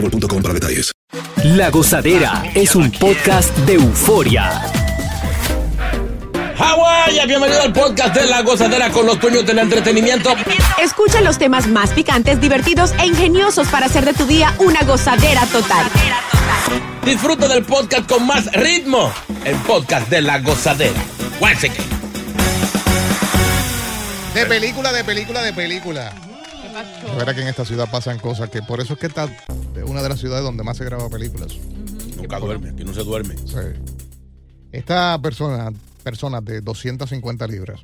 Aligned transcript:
boostmobile.com 0.00 0.42
para 0.42 0.54
detalles. 0.54 0.92
La 1.44 1.70
Gozadera 1.70 2.44
es 2.54 2.74
un 2.74 2.90
podcast 2.90 3.56
de 3.58 3.74
euforia. 3.74 4.62
Hawái, 6.56 7.26
bienvenido 7.26 7.62
al 7.62 7.72
podcast 7.72 8.14
de 8.14 8.26
La 8.26 8.42
Gozadera 8.42 8.90
con 8.90 9.06
los 9.06 9.20
dueños 9.20 9.46
del 9.46 9.58
entretenimiento. 9.58 10.34
Escucha 10.82 11.20
los 11.20 11.38
temas 11.38 11.66
más 11.66 11.90
picantes, 11.90 12.40
divertidos 12.40 12.92
e 12.98 13.06
ingeniosos 13.06 13.68
para 13.68 13.86
hacer 13.86 14.04
de 14.04 14.14
tu 14.14 14.26
día 14.26 14.54
una 14.58 14.82
gozadera 14.82 15.46
total. 15.46 15.86
Disfruta 17.04 17.46
del 17.46 17.64
podcast 17.64 18.10
con 18.10 18.26
más 18.26 18.50
ritmo. 18.52 19.12
El 19.44 19.56
podcast 19.58 20.08
de 20.08 20.22
La 20.22 20.40
Gozadera. 20.40 21.00
Guáchate. 21.38 21.76
De 24.34 24.46
película, 24.46 24.92
de 24.92 25.04
película, 25.04 25.42
de 25.42 25.52
película. 25.52 26.12
La 27.06 27.14
verdad 27.14 27.34
que 27.34 27.42
en 27.42 27.48
esta 27.48 27.64
ciudad 27.64 27.90
pasan 27.90 28.18
cosas 28.18 28.50
que 28.50 28.60
por 28.62 28.80
eso 28.80 28.94
es 28.94 28.98
que 28.98 29.06
esta 29.06 29.24
es 29.24 29.84
una 29.86 30.02
de 30.02 30.08
las 30.10 30.20
ciudades 30.20 30.44
donde 30.44 30.62
más 30.62 30.76
se 30.76 30.84
graba 30.84 31.08
películas. 31.08 31.52
Nunca 32.16 32.38
duerme, 32.38 32.70
aquí 32.70 32.84
no 32.84 32.92
se 32.92 33.02
duerme. 33.02 33.34
Sí. 33.38 33.56
Esta 34.72 35.18
persona, 35.20 35.72
persona 36.02 36.40
de 36.40 36.60
250 36.60 37.46
libras, 37.46 37.80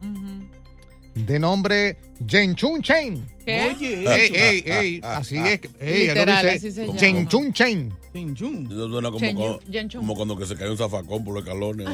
de 1.14 1.38
nombre 1.38 1.96
Jen 2.26 2.54
Chun 2.54 2.82
Chen. 2.82 3.26
¿Qué? 3.44 3.70
Ey, 3.70 4.32
ey, 4.34 4.62
ey, 4.66 5.00
así 5.02 5.36
es. 5.36 5.60
Ey, 5.80 6.08
Literal, 6.08 6.44
dice, 6.44 6.56
así 6.56 6.72
se 6.72 6.86
llama. 6.86 6.98
Jen 6.98 7.28
Chun 7.28 7.52
Chen. 7.52 7.92
Eso 8.14 8.88
suena 8.88 9.10
como, 9.10 9.58
Chen 9.70 9.88
Chung. 9.88 10.00
como 10.00 10.14
cuando 10.14 10.36
que 10.36 10.46
se 10.46 10.54
cae 10.54 10.70
un 10.70 10.76
zafacón 10.76 11.24
por 11.24 11.34
los 11.34 11.42
escalones. 11.42 11.88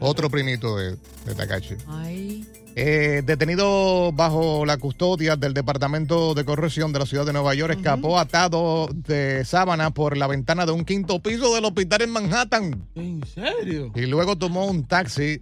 Otro 0.00 0.30
primito 0.30 0.76
de, 0.76 0.96
de 1.24 1.34
Takashi. 1.34 1.74
Ay. 1.88 2.46
Eh, 2.78 3.22
detenido 3.24 4.12
bajo 4.12 4.66
la 4.66 4.76
custodia 4.76 5.34
del 5.36 5.54
Departamento 5.54 6.34
de 6.34 6.44
Corrección 6.44 6.92
de 6.92 6.98
la 6.98 7.06
ciudad 7.06 7.24
de 7.24 7.32
Nueva 7.32 7.54
York, 7.54 7.74
escapó 7.78 8.18
atado 8.18 8.88
de 8.92 9.46
sábana 9.46 9.90
por 9.92 10.16
la 10.18 10.26
ventana 10.26 10.66
de 10.66 10.72
un 10.72 10.84
quinto 10.84 11.18
piso 11.20 11.54
del 11.54 11.64
hospital 11.64 12.02
en 12.02 12.10
Manhattan. 12.10 12.86
¿En 12.94 13.24
serio? 13.26 13.92
Y 13.94 14.02
luego 14.02 14.36
tomó 14.36 14.66
un 14.66 14.84
taxi 14.86 15.40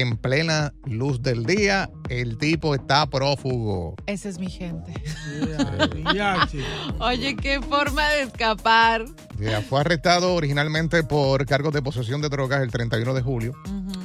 en 0.00 0.16
plena 0.16 0.72
luz 0.84 1.22
del 1.22 1.44
día. 1.44 1.90
El 2.08 2.38
tipo 2.38 2.74
está 2.74 3.06
prófugo. 3.06 3.94
Esa 4.06 4.28
es 4.28 4.38
mi 4.38 4.50
gente. 4.50 4.92
Oye, 7.00 7.36
qué 7.36 7.60
forma 7.60 8.08
de 8.10 8.22
escapar. 8.22 9.04
Ya 9.38 9.62
fue 9.62 9.80
arrestado 9.80 10.34
originalmente 10.34 11.02
por 11.02 11.44
cargos 11.46 11.72
de 11.72 11.82
posesión 11.82 12.20
de 12.20 12.28
drogas 12.28 12.62
el 12.62 12.70
31 12.70 13.14
de 13.14 13.22
julio 13.22 13.54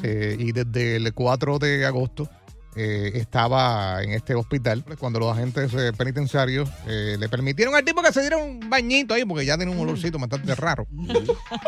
eh, 0.03 0.35
y 0.39 0.51
desde 0.51 0.95
el 0.95 1.13
4 1.13 1.59
de 1.59 1.85
agosto 1.85 2.29
eh, 2.81 3.11
estaba 3.15 4.01
en 4.01 4.13
este 4.13 4.35
hospital 4.35 4.85
cuando 4.97 5.19
los 5.19 5.35
agentes 5.35 5.73
eh, 5.73 5.91
penitenciarios 5.97 6.69
eh, 6.87 7.17
le 7.19 7.27
permitieron 7.27 7.75
al 7.75 7.83
tipo 7.83 8.01
que 8.01 8.13
se 8.13 8.21
diera 8.21 8.37
un 8.37 8.69
bañito 8.69 9.13
ahí 9.13 9.25
porque 9.25 9.45
ya 9.45 9.57
tenía 9.57 9.75
un 9.75 9.81
olorcito 9.81 10.17
bastante 10.17 10.55
raro. 10.55 10.87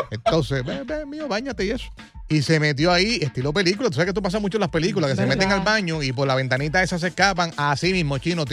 Entonces, 0.09 0.63
ve, 0.63 0.83
ve, 0.85 1.05
mío, 1.05 1.27
bañate 1.27 1.66
y 1.66 1.71
eso. 1.71 1.91
Y 2.29 2.44
se 2.44 2.61
metió 2.61 2.94
ahí, 2.94 3.19
estilo 3.21 3.51
película. 3.51 3.89
Tú 3.89 3.95
sabes 3.95 4.05
que 4.05 4.11
esto 4.11 4.21
pasa 4.21 4.39
mucho 4.39 4.55
en 4.55 4.61
las 4.61 4.69
películas, 4.69 5.09
que 5.09 5.17
se 5.17 5.25
meten 5.25 5.51
al 5.51 5.59
baño 5.59 6.01
y 6.01 6.13
por 6.13 6.25
la 6.25 6.35
ventanita 6.35 6.81
esa 6.81 6.97
se 6.97 7.07
escapan. 7.07 7.51
Así 7.57 7.91
mismo, 7.91 8.17
chino. 8.19 8.45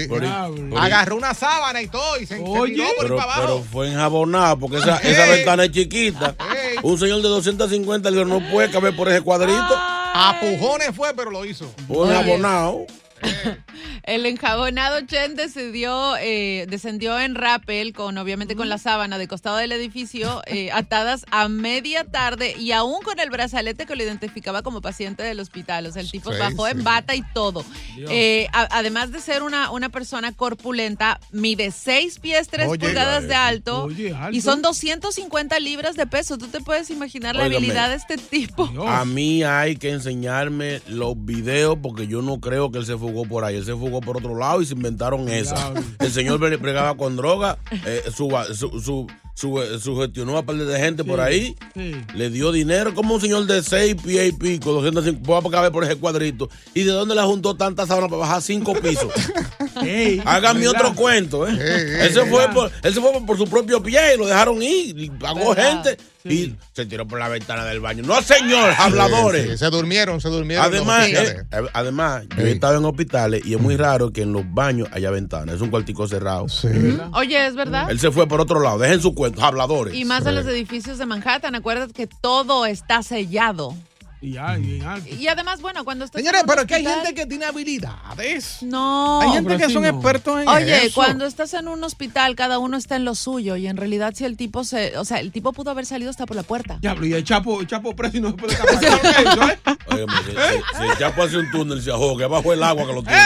Agarró 0.76 1.14
una 1.14 1.32
sábana 1.32 1.80
y 1.80 1.86
todo 1.86 2.18
y 2.18 2.26
se, 2.26 2.40
Oye. 2.44 2.74
tiró 2.74 2.86
por 2.96 3.02
Pero, 3.04 3.16
para 3.16 3.32
abajo. 3.34 3.42
pero 3.42 3.62
fue 3.62 3.88
enjabonado 3.88 4.58
porque 4.58 4.78
esa, 4.78 4.96
esa 4.98 5.26
ventana 5.26 5.64
es 5.66 5.70
chiquita. 5.70 6.34
Un 6.82 6.98
señor 6.98 7.22
de 7.22 7.28
250 7.28 8.10
libras 8.10 8.26
no 8.28 8.40
puede 8.50 8.68
caber 8.68 8.96
por 8.96 9.08
ese 9.08 9.20
cuadrito. 9.20 9.76
A 10.14 10.38
pujones 10.40 10.90
fue, 10.94 11.14
pero 11.14 11.30
lo 11.30 11.44
hizo. 11.44 11.72
Fue 11.86 12.08
enjabonado. 12.08 12.86
El 14.08 14.24
enjabonado 14.26 15.00
Chen 15.02 15.36
decidió, 15.36 16.16
eh, 16.18 16.66
descendió 16.68 17.18
en 17.20 17.34
rappel 17.34 17.92
con, 17.92 18.16
obviamente, 18.16 18.56
con 18.56 18.68
la 18.70 18.78
sábana 18.78 19.18
de 19.18 19.28
costado 19.28 19.58
del 19.58 19.70
edificio, 19.72 20.42
eh, 20.46 20.70
atadas 20.72 21.26
a 21.30 21.48
media 21.48 22.04
tarde 22.04 22.54
y 22.58 22.72
aún 22.72 23.02
con 23.02 23.20
el 23.20 23.28
brazalete 23.28 23.84
que 23.84 23.96
lo 23.96 24.02
identificaba 24.02 24.62
como 24.62 24.80
paciente 24.80 25.22
del 25.22 25.40
hospital. 25.40 25.84
O 25.86 25.92
sea, 25.92 26.00
el 26.00 26.10
tipo 26.10 26.32
Sí, 26.32 26.38
bajó 26.38 26.64
sí. 26.66 26.72
en 26.72 26.84
bata 26.84 27.14
y 27.14 27.22
todo. 27.34 27.64
Eh, 28.08 28.46
a- 28.54 28.68
además 28.70 29.12
de 29.12 29.20
ser 29.20 29.42
una, 29.42 29.70
una 29.70 29.90
persona 29.90 30.32
corpulenta, 30.32 31.20
mide 31.30 31.70
6 31.70 32.18
pies 32.18 32.48
3 32.48 32.68
Oye. 32.68 32.78
pulgadas 32.86 33.28
de 33.28 33.34
alto, 33.34 33.84
Oye, 33.84 34.14
alto. 34.14 34.36
y 34.36 34.40
son 34.40 34.62
250 34.62 35.60
libras 35.60 35.96
de 35.96 36.06
peso. 36.06 36.38
¿Tú 36.38 36.48
te 36.48 36.60
puedes 36.60 36.88
imaginar 36.90 37.36
la 37.36 37.44
habilidad 37.44 37.90
de 37.90 37.96
este 37.96 38.16
tipo? 38.16 38.66
Dios. 38.68 38.86
A 38.88 39.04
mí 39.04 39.42
hay 39.42 39.76
que 39.76 39.90
enseñarme 39.90 40.80
los 40.88 41.14
videos 41.16 41.76
porque 41.82 42.06
yo 42.06 42.22
no 42.22 42.40
creo 42.40 42.70
que 42.72 42.78
él 42.78 42.86
se 42.86 42.96
fugó 42.96 43.26
por 43.26 43.44
ahí. 43.44 43.56
Él 43.56 43.64
se 43.66 43.72
fugó 43.72 43.97
por 44.00 44.16
otro 44.16 44.36
lado 44.36 44.60
y 44.62 44.66
se 44.66 44.74
inventaron 44.74 45.28
esa. 45.28 45.72
El 45.98 46.12
señor 46.12 46.38
bre- 46.40 46.60
bregaba 46.60 46.96
con 46.96 47.16
droga, 47.16 47.58
eh, 47.86 48.02
suba- 48.14 48.46
su, 48.54 48.80
su, 48.80 49.06
su- 49.34 49.78
sugestionó 49.80 50.36
a 50.38 50.42
par 50.42 50.56
de 50.56 50.78
gente 50.80 51.04
por 51.04 51.20
ahí, 51.20 51.54
Sí. 51.74 51.94
le 52.14 52.30
dio 52.30 52.50
dinero 52.52 52.94
como 52.94 53.14
un 53.14 53.20
señor 53.20 53.46
de 53.46 53.62
6 53.62 53.94
pies 54.04 54.28
y 54.30 54.32
pico, 54.32 54.72
250, 54.72 55.26
voy 55.26 55.40
a 55.46 55.50
caber 55.50 55.72
por 55.72 55.84
ese 55.84 55.96
cuadrito. 55.96 56.48
¿Y 56.74 56.82
de 56.82 56.92
dónde 56.92 57.14
le 57.14 57.22
juntó 57.22 57.54
tanta 57.56 57.86
sábana 57.86 58.08
para 58.08 58.20
bajar 58.20 58.42
cinco 58.42 58.74
pisos? 58.74 59.12
Ey, 59.82 60.20
Hágame 60.24 60.60
¿verdad? 60.66 60.80
otro 60.86 60.94
cuento, 60.94 61.46
¿eh? 61.46 61.52
Ey, 61.52 62.06
él, 62.06 62.12
se 62.12 62.20
ey, 62.22 62.28
fue 62.30 62.48
por, 62.48 62.70
él 62.82 62.94
se 62.94 63.00
fue 63.00 63.12
por 63.24 63.36
su 63.38 63.44
propio 63.46 63.82
pie 63.82 64.14
y 64.14 64.18
lo 64.18 64.26
dejaron 64.26 64.60
ir. 64.62 64.98
y 64.98 65.10
Pagó 65.10 65.54
¿Verdad? 65.54 65.84
gente 65.84 66.02
Sí. 66.28 66.56
y 66.56 66.56
se 66.74 66.86
tiró 66.86 67.06
por 67.06 67.18
la 67.18 67.28
ventana 67.28 67.64
del 67.64 67.80
baño. 67.80 68.02
No, 68.04 68.20
señor, 68.22 68.72
habladores. 68.78 69.44
Sí, 69.44 69.50
sí, 69.52 69.58
se 69.58 69.70
durmieron, 69.70 70.20
se 70.20 70.28
durmieron. 70.28 70.64
Además, 70.64 71.08
eh, 71.08 71.44
eh, 71.50 71.62
además, 71.72 72.24
yo 72.36 72.46
he 72.46 72.52
estado 72.52 72.78
en 72.78 72.84
hospitales 72.84 73.42
y 73.44 73.54
es 73.54 73.60
muy 73.60 73.76
raro 73.76 74.12
que 74.12 74.22
en 74.22 74.32
los 74.32 74.42
baños 74.52 74.88
haya 74.92 75.10
ventanas. 75.10 75.56
Es 75.56 75.60
un 75.60 75.70
cuartico 75.70 76.06
cerrado. 76.06 76.48
Sí. 76.48 76.68
Oye, 77.12 77.46
¿es 77.46 77.54
verdad? 77.54 77.90
Él 77.90 77.98
se 77.98 78.10
fue 78.10 78.26
por 78.26 78.40
otro 78.40 78.60
lado. 78.60 78.78
Dejen 78.78 79.00
su 79.00 79.14
cuento, 79.14 79.42
habladores. 79.44 79.94
Y 79.94 80.04
más 80.04 80.24
en 80.26 80.34
los 80.34 80.46
edificios 80.46 80.98
de 80.98 81.06
Manhattan, 81.06 81.54
acuérdate 81.54 81.92
que 81.92 82.06
todo 82.06 82.66
está 82.66 83.02
sellado. 83.02 83.74
Y 84.20 84.32
ya, 84.32 84.48
alto. 84.48 85.08
Y 85.16 85.28
además, 85.28 85.60
bueno, 85.60 85.84
cuando 85.84 86.04
estás 86.04 86.20
Señores, 86.20 86.40
en 86.42 86.44
un 86.48 86.54
pero 86.54 86.66
que 86.66 86.74
hay 86.74 86.84
hospital- 86.84 87.06
gente 87.06 87.20
que 87.20 87.26
tiene 87.26 87.44
habilidades. 87.44 88.58
No. 88.62 89.20
Hay 89.20 89.28
gente 89.30 89.54
pero 89.56 89.66
que 89.68 89.72
son 89.72 89.82
no. 89.82 89.88
expertos 89.88 90.42
en 90.42 90.48
Oye, 90.48 90.86
eso. 90.86 90.94
cuando 90.96 91.24
estás 91.24 91.54
en 91.54 91.68
un 91.68 91.84
hospital, 91.84 92.34
cada 92.34 92.58
uno 92.58 92.76
está 92.76 92.96
en 92.96 93.04
lo 93.04 93.14
suyo 93.14 93.54
y 93.56 93.68
en 93.68 93.76
realidad 93.76 94.14
si 94.16 94.24
el 94.24 94.36
tipo 94.36 94.64
se, 94.64 94.98
o 94.98 95.04
sea, 95.04 95.20
el 95.20 95.30
tipo 95.30 95.52
pudo 95.52 95.70
haber 95.70 95.86
salido 95.86 96.10
hasta 96.10 96.26
por 96.26 96.36
la 96.36 96.42
puerta. 96.42 96.78
Diablo, 96.80 97.06
y 97.06 97.12
el 97.14 97.22
Chapo, 97.22 97.60
el 97.60 97.68
Chapo 97.68 97.94
preso 97.94 98.16
y 98.16 98.20
no 98.20 98.30
se 98.30 98.36
puede 98.36 98.54
escapar. 98.54 98.80
¿Qué 98.80 98.86
es 98.86 98.92
lo 98.92 99.00
que 99.00 99.08
es 99.08 99.18
eso, 99.18 99.48
eh? 99.48 99.58
Óigame, 99.86 100.12
si, 100.24 100.30
si- 100.32 100.78
si 100.82 100.90
el 100.90 100.98
Chapo 100.98 101.22
hace 101.22 101.36
un 101.38 101.50
túnel, 101.52 101.80
se 101.82 101.90
ahoga, 101.92 102.26
bajo 102.26 102.52
el 102.52 102.62
agua 102.62 102.86
que 102.86 102.92
lo 102.92 103.02
tiene. 103.04 103.22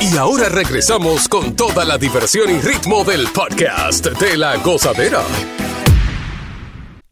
Y 0.00 0.16
ahora 0.16 0.48
regresamos 0.48 1.28
con 1.28 1.54
toda 1.56 1.84
la 1.84 1.98
diversión 1.98 2.50
y 2.50 2.58
ritmo 2.60 3.04
del 3.04 3.26
podcast 3.28 4.06
de 4.06 4.36
la 4.38 4.56
gozadera. 4.56 5.22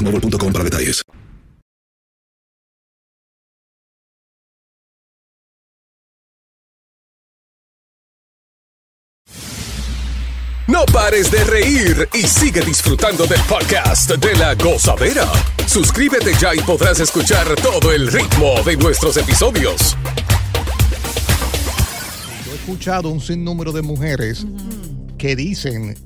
boostmobile.com 0.00 0.52
para 0.52 0.64
detalles. 0.64 1.02
No 10.66 10.84
pares 10.86 11.32
de 11.32 11.42
reír 11.42 12.08
y 12.14 12.22
sigue 12.22 12.60
disfrutando 12.60 13.26
del 13.26 13.40
podcast 13.42 14.12
de 14.12 14.36
la 14.36 14.54
gozadera. 14.54 15.26
Suscríbete 15.66 16.32
ya 16.40 16.54
y 16.54 16.60
podrás 16.60 17.00
escuchar 17.00 17.56
todo 17.56 17.92
el 17.92 18.06
ritmo 18.06 18.62
de 18.64 18.76
nuestros 18.76 19.16
episodios. 19.16 19.96
Yo 22.46 22.52
he 22.52 22.54
escuchado 22.54 23.08
un 23.08 23.20
sinnúmero 23.20 23.72
de 23.72 23.82
mujeres 23.82 24.46
que 25.18 25.34
dicen 25.34 25.96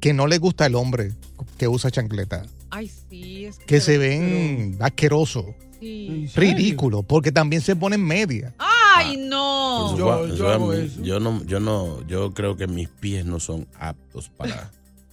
que 0.00 0.12
no 0.12 0.26
les 0.26 0.38
gusta 0.38 0.66
el 0.66 0.74
hombre 0.74 1.12
que 1.56 1.66
usa 1.66 1.90
chancleta, 1.90 2.44
Ay, 2.74 2.90
sí, 3.10 3.44
es 3.44 3.58
que 3.58 3.80
se 3.80 3.98
ven 3.98 4.76
asquerosos, 4.80 5.44
Sí. 5.78 6.26
ridículos, 6.34 7.04
porque 7.06 7.30
también 7.32 7.60
se 7.60 7.76
ponen 7.76 8.02
media. 8.04 8.54
Ay, 8.58 9.16
no. 9.18 9.96
Yo- 9.98 10.24
Eso 10.26 10.36
yo 10.36 10.48
a 10.48 10.54
hago 10.54 10.68
mí- 10.68 10.78
eso. 10.86 11.02
yo 11.02 11.20
no, 11.20 11.44
yo 11.44 11.60
no, 11.60 12.06
yo 12.06 12.32
creo 12.32 12.56
que 12.56 12.66
mis 12.66 12.88
pies 12.88 13.26
no 13.26 13.40
son 13.40 13.66
aptos 13.78 14.30
para, 14.36 14.70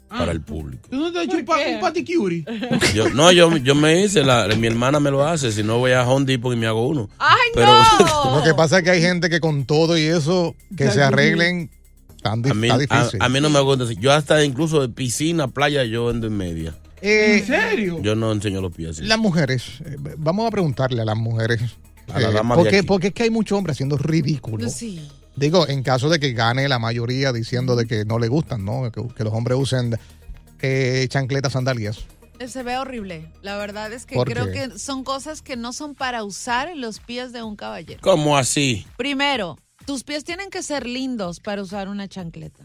para 0.08 0.32
el 0.32 0.42
público. 0.42 0.88
¿Tú 0.90 0.96
no 0.98 1.12
te 1.12 1.20
has 1.20 1.24
hecho 1.26 1.32
¿Por 1.34 1.40
un, 1.42 1.46
pa- 1.46 1.58
qué? 1.58 1.74
un 1.76 1.82
paticuri? 1.82 2.46
Yo, 2.94 3.10
no, 3.10 3.32
yo, 3.34 3.58
yo 3.58 3.76
me 3.76 4.02
hice, 4.06 4.24
la, 4.24 4.48
mi 4.56 4.68
hermana 4.68 5.00
me 5.02 5.12
lo 5.12 5.26
hace, 5.28 5.52
si 5.52 5.62
no 5.64 5.80
voy 5.80 5.92
a 5.92 6.08
Home 6.08 6.26
Depot 6.26 6.54
y 6.54 6.56
me 6.56 6.68
hago 6.68 6.88
uno. 6.88 7.10
Ay, 7.20 7.38
Pero- 7.54 7.68
no. 7.68 8.36
Lo 8.38 8.44
que 8.44 8.54
pasa 8.54 8.78
es 8.78 8.84
que 8.86 8.92
hay 8.92 9.02
gente 9.02 9.30
que 9.30 9.40
con 9.42 9.66
todo 9.66 9.98
y 9.98 10.04
eso, 10.04 10.56
que 10.78 10.92
se 10.92 11.02
arreglen, 11.04 11.70
tan 12.22 12.42
di- 12.42 12.52
A 12.52 12.54
mí, 12.54 12.68
está 12.70 12.76
a, 12.76 13.00
difícil. 13.02 13.22
a 13.22 13.28
mí 13.30 13.42
no 13.42 13.50
me 13.50 13.60
gusta. 13.60 13.86
Yo 14.00 14.12
hasta 14.14 14.46
incluso 14.46 14.82
de 14.82 14.90
piscina, 14.90 15.48
playa, 15.50 15.84
yo 15.84 16.10
ando 16.10 16.28
en 16.28 16.38
media. 16.38 16.76
Eh, 17.02 17.38
¿En 17.40 17.46
serio? 17.46 18.02
Yo 18.02 18.16
no 18.16 18.32
enseño 18.32 18.62
los 18.62 18.74
pies 18.74 18.92
así. 18.92 19.04
Las 19.04 19.20
mujeres, 19.20 19.82
eh, 19.86 19.96
vamos 20.18 20.48
a 20.48 20.52
preguntarle 20.52 21.02
a 21.02 21.06
las 21.06 21.18
mujeres. 21.18 21.62
A 22.12 22.20
la 22.20 22.30
eh, 22.30 22.34
dama 22.34 22.56
de 22.56 22.62
porque, 22.64 22.78
aquí. 22.80 22.88
porque 22.88 23.08
es 23.08 23.14
que 23.14 23.24
hay 23.24 23.30
muchos 23.30 23.58
hombres 23.58 23.76
haciendo 23.76 23.98
ridículo. 23.98 24.70
Sí. 24.70 25.08
Digo, 25.36 25.68
en 25.68 25.84
caso 25.84 26.10
de 26.10 26.20
que 26.20 26.34
gane 26.34 26.68
la 26.68 26.80
mayoría 26.80 27.32
diciendo 27.32 27.76
de 27.76 27.86
que 27.86 28.04
no 28.04 28.20
le 28.20 28.28
gustan, 28.28 28.66
¿no? 28.66 28.92
Que, 28.92 29.02
que 29.16 29.24
los 29.24 29.34
hombres 29.34 29.58
usen 29.58 29.98
eh, 30.62 31.06
chancletas, 31.10 31.54
sandalias. 31.54 32.06
Se 32.48 32.64
ve 32.64 32.78
horrible. 32.78 33.32
La 33.42 33.58
verdad 33.58 33.92
es 33.92 34.06
que 34.06 34.16
¿Por 34.16 34.30
creo 34.30 34.46
qué? 34.48 34.70
que 34.70 34.80
son 34.80 35.04
cosas 35.04 35.42
que 35.42 35.56
no 35.58 35.74
son 35.74 35.94
para 35.94 36.24
usar 36.24 36.70
en 36.70 36.82
los 36.82 37.00
pies 37.00 37.34
de 37.34 37.44
un 37.44 37.56
caballero. 37.56 38.00
¿Cómo 38.02 38.38
así? 38.38 38.86
Primero, 38.98 39.58
tus 39.86 40.04
pies 40.04 40.24
tienen 40.24 40.50
que 40.50 40.64
ser 40.64 40.86
lindos 40.86 41.40
para 41.40 41.62
usar 41.62 41.90
una 41.90 42.08
chancleta. 42.08 42.64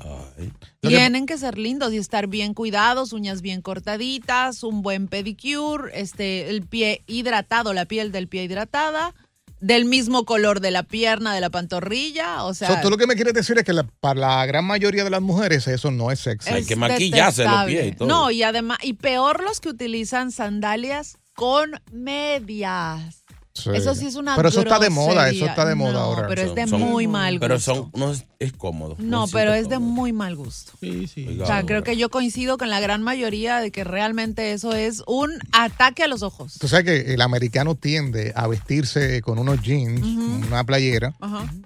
Ay. 0.00 0.52
Lo 0.82 0.88
que- 0.90 0.96
Tienen 0.96 1.26
que 1.26 1.36
ser 1.38 1.58
lindos 1.58 1.92
y 1.92 1.98
estar 1.98 2.26
bien 2.26 2.54
cuidados, 2.54 3.12
uñas 3.12 3.42
bien 3.42 3.60
cortaditas, 3.62 4.62
un 4.62 4.82
buen 4.82 5.08
pedicure, 5.08 5.90
este, 6.00 6.48
el 6.50 6.62
pie 6.66 7.02
hidratado, 7.06 7.72
la 7.72 7.84
piel 7.84 8.10
del 8.12 8.28
pie 8.28 8.44
hidratada, 8.44 9.14
del 9.60 9.84
mismo 9.84 10.24
color 10.24 10.60
de 10.60 10.70
la 10.70 10.82
pierna, 10.84 11.34
de 11.34 11.40
la 11.42 11.50
pantorrilla, 11.50 12.44
o 12.44 12.54
sea, 12.54 12.68
So, 12.76 12.80
tú 12.80 12.88
lo 12.90 12.96
que 12.96 13.06
me 13.06 13.14
quieres 13.14 13.34
decir 13.34 13.58
es 13.58 13.64
que 13.64 13.74
la- 13.74 13.82
para 14.00 14.18
la 14.18 14.46
gran 14.46 14.64
mayoría 14.64 15.04
de 15.04 15.10
las 15.10 15.20
mujeres 15.20 15.66
eso 15.68 15.90
no 15.90 16.10
es 16.10 16.20
sexy. 16.20 16.48
Hay 16.50 16.62
es 16.62 16.66
que 16.66 16.76
maquillarse 16.76 17.44
los 17.44 17.64
pies 17.66 17.88
y 17.88 17.92
todo. 17.92 18.08
No, 18.08 18.30
y 18.30 18.42
además, 18.42 18.78
y 18.82 18.94
peor 18.94 19.42
los 19.44 19.60
que 19.60 19.68
utilizan 19.68 20.32
sandalias 20.32 21.18
con 21.34 21.72
medias. 21.92 23.19
Sí. 23.60 23.70
Eso 23.74 23.94
sí 23.94 24.06
es 24.06 24.14
una 24.16 24.36
Pero 24.36 24.48
eso 24.48 24.60
está 24.60 24.78
de 24.78 24.90
moda, 24.90 25.28
eso 25.30 25.46
está 25.46 25.64
de 25.64 25.74
moda 25.74 25.92
No, 25.92 25.98
ahora. 26.00 26.28
pero 26.28 26.42
es 26.42 26.54
de 26.54 26.66
son- 26.66 26.80
muy 26.80 27.06
mal 27.06 27.34
gusto. 27.34 27.40
Pero 27.46 27.60
son, 27.60 27.90
no 27.94 28.12
es, 28.12 28.24
es 28.38 28.52
cómodo. 28.52 28.96
No, 28.98 29.26
pero 29.28 29.52
es 29.54 29.68
de 29.68 29.78
muy 29.78 30.12
mal 30.12 30.34
gusto. 30.36 30.72
Sí, 30.80 31.06
sí. 31.06 31.26
Oiga. 31.28 31.44
O 31.44 31.46
sea, 31.46 31.64
creo 31.64 31.82
que 31.82 31.96
yo 31.96 32.08
coincido 32.10 32.58
con 32.58 32.70
la 32.70 32.80
gran 32.80 33.02
mayoría 33.02 33.58
de 33.60 33.70
que 33.70 33.84
realmente 33.84 34.52
eso 34.52 34.72
es 34.72 35.02
un 35.06 35.30
ataque 35.52 36.02
a 36.04 36.08
los 36.08 36.22
ojos. 36.22 36.56
Tú 36.58 36.68
sabes 36.68 36.84
que 36.86 37.14
el 37.14 37.20
americano 37.20 37.74
tiende 37.74 38.32
a 38.34 38.46
vestirse 38.46 39.20
con 39.22 39.38
unos 39.38 39.60
jeans, 39.62 40.00
una 40.02 40.64
playera, 40.64 41.14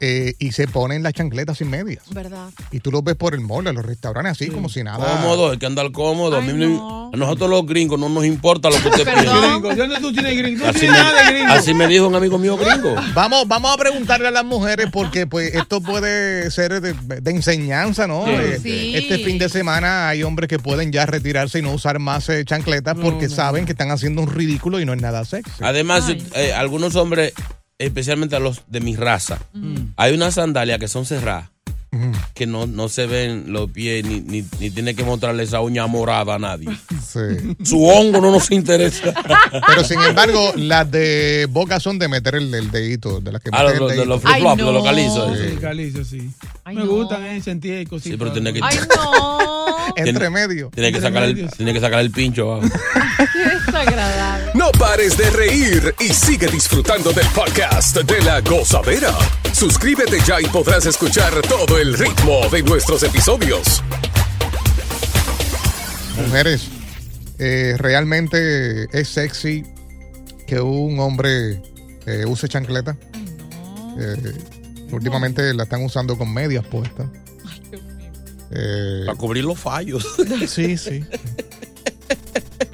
eh, 0.01 0.35
y 0.39 0.53
se 0.53 0.67
ponen 0.69 1.03
las 1.03 1.13
chancletas 1.13 1.59
sin 1.59 1.71
medias. 1.71 2.03
¿verdad? 2.11 2.49
Y 2.71 2.81
tú 2.81 2.91
los 2.91 3.03
ves 3.05 3.15
por 3.17 3.35
el 3.35 3.41
mall, 3.41 3.67
en 3.67 3.75
los 3.77 3.85
restaurantes, 3.85 4.33
así 4.33 4.49
como 4.51 4.69
si 4.69 4.83
nada. 4.83 5.05
Cómodo, 5.05 5.51
hay 5.53 5.59
que 5.59 5.67
andar 5.67 5.91
cómodo. 5.93 6.37
A, 6.37 6.41
Ay, 6.41 6.53
mí, 6.53 6.67
no. 6.67 7.11
a 7.13 7.17
nosotros 7.17 7.49
los 7.51 7.67
gringos 7.67 7.99
no 7.99 8.09
nos 8.09 8.25
importa 8.25 8.69
lo 8.71 8.77
que 8.81 8.89
usted. 8.89 9.05
Gringo, 9.05 9.69
¿de 9.69 9.77
dónde 9.77 10.01
tú 10.01 10.13
tienes 10.13 10.37
gringo? 10.37 10.59
Tú 10.61 10.65
no 10.65 10.71
Así 10.71 10.81
tienes 10.81 10.97
me, 10.99 11.03
nada 11.05 11.23
de 11.25 11.33
gringo. 11.33 11.53
así 11.53 11.75
me 11.75 11.84
dijo 11.89 12.07
un 12.09 12.15
amigo 12.15 12.39
mío 12.39 12.57
gringo. 12.57 12.95
Vamos, 13.15 13.47
vamos 13.49 13.73
a 13.73 13.77
preguntarle 13.77 14.29
a 14.29 14.31
las 14.31 14.45
mujeres 14.45 14.89
porque 14.93 15.27
pues 15.27 15.55
esto 15.55 15.81
puede 15.81 16.51
ser 16.51 16.81
de, 16.81 16.93
de 16.95 17.31
enseñanza, 17.31 18.07
¿no? 18.07 18.25
Sí. 18.27 18.33
Eh, 18.33 18.61
Sí. 18.63 18.93
Este 18.97 19.19
fin 19.19 19.39
de 19.39 19.49
semana 19.49 20.09
hay 20.09 20.23
hombres 20.23 20.49
que 20.49 20.59
pueden 20.59 20.91
ya 20.93 21.07
retirarse 21.07 21.59
y 21.59 21.63
no 21.63 21.73
usar 21.73 21.99
más 21.99 22.29
eh, 22.29 22.45
chancletas 22.45 22.97
porque 23.01 23.29
saben 23.29 23.67
que 23.67 23.73
están 23.73 23.91
haciendo 23.91 24.23
un 24.23 24.31
ridículo 24.33 24.81
y 24.81 24.85
no 24.87 24.93
es 24.95 25.01
nada 25.03 25.25
sexy. 25.25 25.51
Además, 25.61 26.05
Ay. 26.09 26.27
eh, 26.35 26.53
algunos 26.55 26.97
hombres, 26.97 27.33
especialmente 27.79 28.37
a 28.37 28.39
los 28.41 28.63
de 28.69 28.81
mi 28.81 28.97
raza, 28.97 29.39
hay 29.97 30.15
unas 30.15 30.35
sandalias 30.35 30.79
que 30.79 30.89
son 30.89 31.05
cerradas. 31.07 31.51
Que 32.35 32.47
no, 32.47 32.67
no 32.67 32.89
se 32.89 33.07
ven 33.07 33.45
los 33.53 33.71
pies 33.71 34.05
ni, 34.05 34.21
ni, 34.21 34.45
ni 34.61 34.71
tiene 34.71 34.95
que 34.95 35.05
mostrarle 35.05 35.43
esa 35.45 35.61
uña 35.61 35.87
morada 35.87 36.35
a 36.35 36.39
nadie. 36.39 36.69
Sí. 37.07 37.55
Su 37.65 37.85
hongo 37.87 38.21
no 38.21 38.31
nos 38.31 38.51
interesa. 38.51 39.13
Pero 39.67 39.85
sin 39.85 40.01
embargo, 40.01 40.53
las 40.57 40.91
de 40.91 41.47
boca 41.51 41.79
son 41.81 41.99
de 41.99 42.09
meter 42.09 42.35
el, 42.37 42.53
el 42.55 42.71
dedito, 42.71 43.21
de 43.21 43.33
las 43.33 43.41
que 43.43 43.51
Ah, 43.53 43.65
meten 43.65 43.81
los, 43.81 43.93
el 43.93 43.99
de 43.99 44.07
los 44.07 44.25
no. 44.25 44.57
de 44.57 44.73
los 44.73 44.85
calizos. 44.85 45.39
Sí, 45.39 45.57
calizo, 45.61 46.05
sí. 46.05 46.31
Ay, 46.65 46.77
Me 46.77 46.85
no. 46.85 46.91
gustan, 46.91 47.25
eh, 47.27 47.43
sentí 47.43 47.73
y 47.73 47.85
cositas. 47.87 48.13
Sí, 48.13 48.17
pero 48.19 48.33
tiene 48.33 48.53
que- 48.53 48.61
Ay, 48.63 48.79
no. 48.97 49.75
Entre 49.97 50.31
medio. 50.31 50.71
Tiene 50.75 50.91
que, 50.91 50.97
Entre 50.99 51.11
sacar 51.11 51.23
el, 51.25 51.51
tiene 51.51 51.73
que 51.73 51.81
sacar 51.81 52.01
el 52.01 52.11
pincho 52.11 52.53
abajo. 52.55 52.69
Qué 53.33 53.39
desagradable. 53.67 54.51
No 54.55 54.71
pares 54.73 55.17
de 55.17 55.31
reír 55.31 55.95
y 56.01 56.13
sigue 56.13 56.47
disfrutando 56.49 57.13
del 57.13 57.27
podcast 57.29 57.97
de 57.99 58.21
la 58.23 58.41
gozadera. 58.41 59.13
Suscríbete 59.55 60.19
ya 60.27 60.41
y 60.41 60.47
podrás 60.47 60.85
escuchar 60.85 61.33
todo 61.43 61.79
el 61.79 61.97
ritmo 61.97 62.41
de 62.51 62.63
nuestros 62.65 63.05
episodios. 63.05 63.83
Mujeres, 66.17 66.69
eh, 67.39 67.77
realmente 67.79 68.89
es 68.93 69.09
sexy 69.09 69.63
que 70.49 70.61
un 70.61 70.99
hombre 70.99 71.63
eh, 72.07 72.25
use 72.27 72.49
chancleta. 72.49 72.97
Eh, 73.99 74.33
últimamente 74.91 75.55
la 75.55 75.63
están 75.63 75.85
usando 75.85 76.19
con 76.19 76.35
medias 76.35 76.67
puestas. 76.67 77.07
Eh, 78.51 79.05
Para 79.07 79.17
cubrir 79.17 79.45
los 79.45 79.59
fallos. 79.59 80.05
sí, 80.49 80.77
sí. 80.77 81.05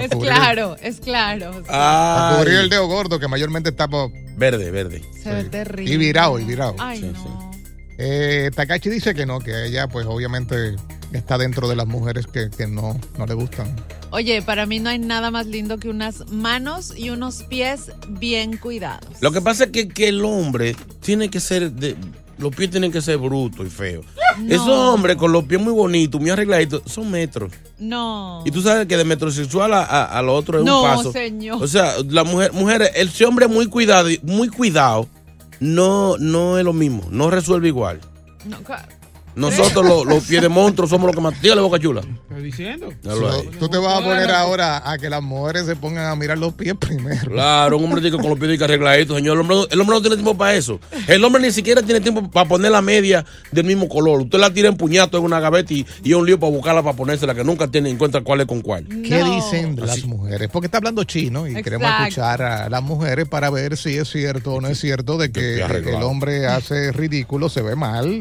Es 0.00 0.10
Cubrir. 0.10 0.32
claro, 0.32 0.76
es 0.82 1.00
claro. 1.00 1.62
Ay. 1.68 2.36
cubrir 2.38 2.54
el 2.60 2.70
dedo 2.70 2.86
gordo 2.86 3.18
que 3.20 3.28
mayormente 3.28 3.70
está 3.70 3.88
po- 3.88 4.12
Verde, 4.36 4.70
verde. 4.70 5.02
Se 5.22 5.32
ve 5.32 5.42
sí. 5.44 5.48
terrible. 5.50 5.92
y 5.92 5.96
virado, 5.96 6.38
y 6.38 6.44
virado. 6.44 6.74
Ay, 6.78 7.00
Sí, 7.00 7.10
no. 7.12 7.50
Eh, 7.98 8.50
Takachi 8.54 8.88
dice 8.88 9.14
que 9.14 9.26
no, 9.26 9.40
que 9.40 9.66
ella 9.66 9.86
pues 9.86 10.06
obviamente 10.06 10.74
está 11.12 11.36
dentro 11.36 11.68
de 11.68 11.76
las 11.76 11.86
mujeres 11.86 12.26
que, 12.26 12.48
que 12.48 12.66
no, 12.66 12.98
no 13.18 13.26
le 13.26 13.34
gustan. 13.34 13.76
Oye, 14.10 14.40
para 14.40 14.64
mí 14.64 14.80
no 14.80 14.88
hay 14.88 14.98
nada 14.98 15.30
más 15.30 15.46
lindo 15.46 15.76
que 15.78 15.90
unas 15.90 16.26
manos 16.30 16.94
y 16.96 17.10
unos 17.10 17.42
pies 17.42 17.92
bien 18.08 18.56
cuidados. 18.56 19.04
Lo 19.20 19.32
que 19.32 19.42
pasa 19.42 19.64
es 19.64 19.70
que, 19.70 19.88
que 19.88 20.08
el 20.08 20.24
hombre 20.24 20.74
tiene 21.02 21.28
que 21.28 21.40
ser 21.40 21.72
de. 21.72 21.94
Los 22.38 22.56
pies 22.56 22.70
tienen 22.70 22.90
que 22.90 23.02
ser 23.02 23.18
brutos 23.18 23.66
y 23.66 23.70
feos. 23.70 24.06
Esos 24.48 24.68
hombres 24.68 25.16
con 25.16 25.32
los 25.32 25.44
pies 25.44 25.60
muy 25.60 25.72
bonitos, 25.72 26.20
muy 26.20 26.30
arregladitos, 26.30 26.82
son 26.86 27.10
metros. 27.10 27.52
No. 27.78 28.42
Y 28.44 28.50
tú 28.50 28.62
sabes 28.62 28.86
que 28.86 28.96
de 28.96 29.04
metrosexual 29.04 29.72
a, 29.74 29.82
a, 29.84 30.04
a 30.18 30.22
lo 30.22 30.34
otro 30.34 30.58
es 30.58 30.64
No, 30.64 30.82
un 30.82 30.88
paso. 30.88 31.12
señor. 31.12 31.62
O 31.62 31.66
sea, 31.66 31.94
la 32.08 32.24
mujer, 32.24 32.52
mujeres, 32.52 32.90
el 32.94 33.08
ese 33.08 33.24
hombre 33.24 33.48
muy 33.48 33.66
cuidado, 33.66 34.08
muy 34.22 34.48
cuidado, 34.48 35.08
no, 35.60 36.16
no 36.18 36.58
es 36.58 36.64
lo 36.64 36.72
mismo, 36.72 37.04
no 37.10 37.30
resuelve 37.30 37.68
igual. 37.68 38.00
No, 38.46 38.62
ca- 38.62 38.88
Nosotros 39.34 39.84
los, 39.86 40.04
los 40.06 40.24
pies 40.24 40.42
de 40.42 40.48
monstruo 40.48 40.88
somos 40.88 41.06
los 41.06 41.14
que 41.14 41.20
más. 41.22 41.40
Dígale, 41.40 41.60
boca 41.60 41.78
chula. 41.78 42.00
Estoy 42.00 42.42
diciendo. 42.42 42.88
Ahí. 43.04 43.50
Tú 43.58 43.68
te 43.68 43.78
vas 43.78 44.00
a 44.00 44.04
poner 44.04 44.30
ahora 44.30 44.82
a 44.90 44.98
que 44.98 45.08
las 45.08 45.22
mujeres 45.22 45.66
se 45.66 45.76
pongan 45.76 46.06
a 46.06 46.16
mirar 46.16 46.38
los 46.38 46.52
pies 46.54 46.74
primero. 46.78 47.30
Claro, 47.30 47.78
un 47.78 47.84
hombre 47.84 48.00
dice 48.00 48.16
que 48.16 48.20
con 48.22 48.30
los 48.30 48.38
pies 48.38 48.58
de 48.58 48.64
arregladitos, 48.64 49.16
señor. 49.16 49.34
El 49.36 49.40
hombre, 49.42 49.56
no- 49.56 49.66
el 49.70 49.80
hombre 49.80 49.96
no 49.96 50.00
tiene 50.00 50.16
tiempo 50.16 50.36
para 50.36 50.54
eso. 50.54 50.80
El 51.06 51.24
hombre 51.24 51.42
ni 51.42 51.50
siquiera 51.52 51.82
tiene 51.82 52.00
tiempo 52.00 52.30
para 52.30 52.48
poner 52.48 52.70
la 52.70 52.82
media 52.82 53.24
del 53.52 53.64
mismo 53.64 53.88
color. 53.88 54.20
Usted 54.22 54.38
la 54.38 54.52
tira 54.52 54.68
en 54.68 54.76
puñato 54.76 55.18
en 55.18 55.24
una 55.24 55.40
gaveta 55.40 55.72
y, 55.72 56.12
un 56.12 56.26
lío 56.26 56.38
para 56.40 56.52
buscarla 56.52 56.82
para 56.82 56.96
ponérsela, 56.96 57.34
que 57.34 57.44
nunca 57.44 57.68
tiene 57.68 57.88
en 57.90 57.96
cuenta 57.98 58.20
cuál 58.22 58.40
es 58.40 58.46
con 58.46 58.60
cuál. 58.60 58.84
¿Qué 58.86 59.22
dicen 59.24 59.76
las 59.76 60.04
mujeres? 60.04 60.48
Porque 60.52 60.66
está 60.66 60.78
hablando 60.78 61.04
chino 61.04 61.46
y 61.46 61.62
queremos 61.62 61.88
escuchar 62.08 62.42
a 62.42 62.68
las 62.68 62.82
mujeres 62.82 63.28
para 63.28 63.48
ver 63.50 63.76
si 63.76 63.96
es 63.96 64.08
cierto 64.10 64.54
o 64.54 64.60
no 64.60 64.68
es 64.68 64.78
cierto 64.80 65.16
de 65.18 65.30
que 65.30 65.60
el 65.62 66.02
hombre 66.02 66.46
hace 66.46 66.92
ridículo, 66.92 67.48
se 67.48 67.62
ve 67.62 67.76
mal. 67.76 68.20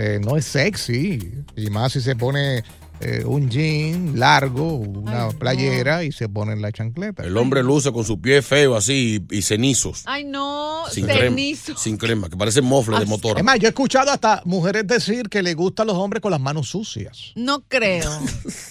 Eh, 0.00 0.18
no 0.24 0.36
es 0.36 0.44
sexy. 0.46 1.32
Y 1.56 1.68
más 1.70 1.92
si 1.92 2.00
se 2.00 2.16
pone 2.16 2.64
eh, 3.00 3.22
un 3.26 3.48
jean 3.50 4.18
largo, 4.18 4.74
una 4.76 5.28
playera 5.30 6.04
y 6.04 6.12
se 6.12 6.28
pone 6.28 6.52
en 6.52 6.62
la 6.62 6.72
chancleta. 6.72 7.22
El 7.22 7.36
hombre 7.36 7.62
luce 7.62 7.92
con 7.92 8.04
su 8.04 8.20
pie 8.20 8.40
feo 8.42 8.76
así 8.76 9.22
y, 9.30 9.38
y 9.38 9.42
cenizos. 9.42 10.02
Ay, 10.06 10.24
no, 10.24 10.84
Sin 10.90 11.04
crema, 11.06 11.20
cenizo. 11.20 11.76
sin 11.76 11.96
crema, 11.96 12.28
que 12.28 12.36
parece 12.36 12.60
mofle 12.62 12.98
de 12.98 13.06
motor. 13.06 13.38
Es 13.38 13.44
más, 13.44 13.58
yo 13.58 13.66
he 13.68 13.70
escuchado 13.70 14.10
hasta 14.10 14.42
mujeres 14.44 14.86
decir 14.86 15.28
que 15.28 15.42
le 15.42 15.54
gustan 15.54 15.86
los 15.86 15.96
hombres 15.96 16.20
con 16.22 16.30
las 16.30 16.40
manos 16.40 16.68
sucias. 16.68 17.32
No 17.36 17.62
creo. 17.68 18.10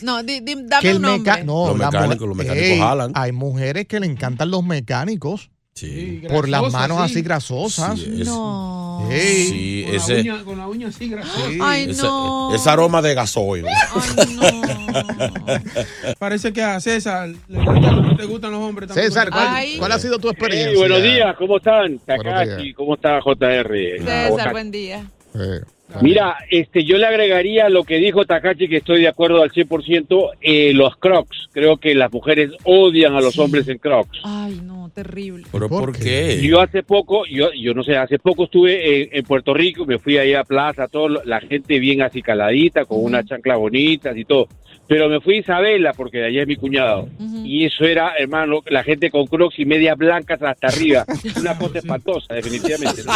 No, 0.01 0.23
di- 0.23 0.39
di- 0.41 0.55
dame 0.65 0.81
que 0.81 0.95
un 0.95 1.01
nombre. 1.01 1.43
no, 1.43 1.67
Los 1.69 1.77
mecánicos, 1.77 2.05
mujer- 2.05 2.27
los 2.27 2.37
mecánicos 2.37 2.67
Ey, 2.69 2.79
jalan. 2.79 3.11
Hay 3.15 3.31
mujeres 3.31 3.87
que 3.87 3.99
le 3.99 4.05
encantan 4.07 4.49
los 4.51 4.63
mecánicos 4.63 5.49
Sí. 5.79 6.21
por 6.29 6.49
las 6.49 6.71
manos 6.73 6.97
sí. 6.97 7.03
así 7.03 7.21
grasosas. 7.21 7.97
Sí, 7.99 8.21
es- 8.21 8.27
No. 8.27 9.07
Sí, 9.09 9.83
Con, 9.85 9.95
ese, 9.95 10.23
la 10.23 10.33
uña, 10.33 10.43
con 10.43 10.57
la 10.57 10.67
uña 10.67 10.87
así 10.89 11.09
grasa. 11.09 11.29
Ay, 11.61 11.89
ese, 11.89 12.01
no. 12.03 12.53
ese 12.53 12.69
aroma 12.69 13.01
de 13.01 13.13
gasoil. 13.15 13.65
Parece 16.19 16.51
que 16.53 16.61
a 16.61 16.79
César 16.79 17.29
le, 17.47 17.59
gusta- 17.63 17.91
le 18.17 18.25
gustan 18.25 18.51
los 18.51 18.61
hombres 18.61 18.87
también. 18.89 19.07
César, 19.07 19.29
¿cuál, 19.29 19.47
Ay. 19.49 19.77
cuál 19.77 19.91
ha 19.93 19.99
sido 19.99 20.19
tu 20.19 20.29
experiencia? 20.29 20.69
Hey, 20.71 20.77
buenos 20.77 21.01
días, 21.03 21.35
¿cómo 21.37 21.57
están? 21.57 21.99
Takashi. 21.99 22.73
¿cómo 22.73 22.95
está 22.95 23.19
JR? 23.21 23.73
César, 23.99 24.51
buen 24.51 24.71
día. 24.71 25.05
Eh, 25.35 25.61
Mira, 26.01 26.37
este, 26.49 26.83
yo 26.85 26.97
le 26.97 27.07
agregaría 27.07 27.69
lo 27.69 27.83
que 27.83 27.97
dijo 27.97 28.25
Takachi, 28.25 28.67
que 28.67 28.77
estoy 28.77 29.01
de 29.01 29.07
acuerdo 29.07 29.41
al 29.41 29.51
100%, 29.51 30.31
eh, 30.41 30.73
los 30.73 30.95
crocs. 30.97 31.49
Creo 31.51 31.77
que 31.77 31.95
las 31.95 32.11
mujeres 32.11 32.51
odian 32.63 33.15
a 33.15 33.21
los 33.21 33.37
hombres 33.39 33.67
en 33.67 33.79
crocs. 33.79 34.19
Ay, 34.23 34.61
no, 34.63 34.91
terrible. 34.93 35.45
¿Pero 35.51 35.67
por 35.67 35.97
qué? 35.97 36.39
Yo 36.41 36.61
hace 36.61 36.83
poco, 36.83 37.25
yo, 37.25 37.51
yo 37.53 37.73
no 37.73 37.83
sé, 37.83 37.97
hace 37.97 38.19
poco 38.19 38.45
estuve 38.45 39.03
en, 39.03 39.09
en 39.11 39.23
Puerto 39.25 39.53
Rico, 39.53 39.85
me 39.85 39.99
fui 39.99 40.17
ahí 40.17 40.33
a 40.33 40.43
plaza, 40.43 40.87
todo, 40.87 41.07
la 41.25 41.41
gente 41.41 41.79
bien 41.79 42.01
así 42.01 42.21
caladita, 42.21 42.85
con 42.85 43.03
unas 43.03 43.25
chanclas 43.25 43.57
bonitas 43.57 44.15
y 44.15 44.25
todo. 44.25 44.47
Pero 44.89 45.07
me 45.07 45.21
fui 45.21 45.35
a 45.35 45.39
Isabela, 45.39 45.93
porque 45.93 46.17
de 46.17 46.25
allá 46.25 46.41
es 46.41 46.47
mi 46.47 46.55
cuñado. 46.57 47.07
Y 47.45 47.63
eso 47.65 47.85
era, 47.85 48.13
hermano, 48.17 48.61
la 48.69 48.83
gente 48.83 49.09
con 49.11 49.27
crocs 49.27 49.57
y 49.59 49.65
medias 49.65 49.95
blancas 49.97 50.41
hasta 50.41 50.67
arriba. 50.67 51.05
Una 51.39 51.57
cosa 51.57 51.77
espantosa, 51.79 52.33
definitivamente. 52.33 53.03
¿no? 53.03 53.13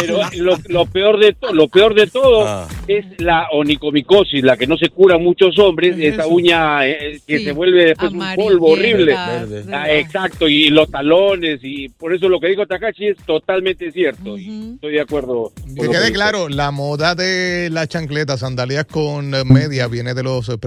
Pero 0.00 0.20
lo, 0.36 0.56
lo 0.68 0.86
peor 0.86 1.18
de 1.18 1.32
todo, 1.34 1.52
lo 1.52 1.68
peor 1.68 1.94
de 1.94 2.06
todo 2.06 2.46
Ah. 2.46 2.68
es 2.86 3.04
la 3.18 3.48
onicomicosis, 3.52 4.42
la 4.44 4.56
que 4.56 4.66
no 4.68 4.76
se 4.78 4.88
cura 4.90 5.18
muchos 5.18 5.58
hombres, 5.58 5.96
esa 5.98 6.26
uña 6.28 6.86
eh, 6.86 7.20
que 7.26 7.38
Sí, 7.38 7.44
se 7.46 7.52
vuelve 7.52 7.86
después 7.86 8.12
un 8.12 8.24
polvo 8.36 8.70
horrible. 8.70 9.14
Ah, 9.16 9.86
exacto, 9.90 10.48
y 10.48 10.68
los 10.70 10.88
talones, 10.90 11.58
y 11.62 11.88
por 11.88 12.14
eso 12.14 12.28
lo 12.28 12.38
que 12.40 12.46
dijo 12.48 12.64
Takashi 12.66 13.08
es 13.08 13.16
totalmente 13.26 13.90
cierto. 13.90 14.38
y 14.38 14.74
estoy 14.74 14.92
de 14.92 15.00
acuerdo. 15.00 15.52
Que 15.74 15.88
quede 15.88 16.12
claro, 16.12 16.48
la 16.48 16.70
moda 16.70 17.14
de 17.16 17.70
las 17.72 17.88
chancletas, 17.88 18.40
sandalias 18.40 18.84
con 18.86 19.34
eh, 19.34 19.42
media 19.44 19.88
viene 19.88 20.14
de 20.14 20.22
los 20.22 20.48
eh, 20.48 20.58